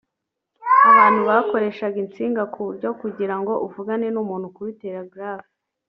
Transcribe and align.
abantu 0.89 1.21
bakoreshaga 1.29 1.97
insinga 2.05 2.41
ku 2.53 2.59
buryo 2.67 2.89
kugira 3.01 3.35
ngo 3.39 3.53
uvugane 3.65 4.07
n’umuntu 4.11 4.47
kuru 4.55 4.69
telegraph 4.81 5.45